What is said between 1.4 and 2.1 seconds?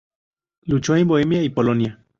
y Polonia.